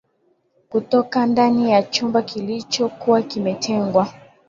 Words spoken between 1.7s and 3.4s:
chumba kilicho kuwa